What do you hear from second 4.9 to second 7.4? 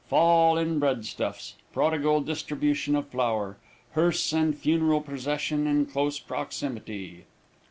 procession in close proximity.